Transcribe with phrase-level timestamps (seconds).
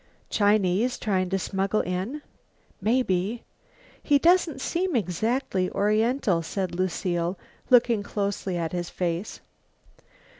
[0.31, 2.23] "Chinese, trying to smuggle in?"
[2.81, 3.43] "Maybe."
[4.01, 7.37] "He doesn't seem exactly oriental," said Lucile,
[7.69, 9.41] looking closely at his face.